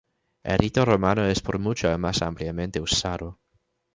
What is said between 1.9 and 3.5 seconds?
el más ampliamente usado.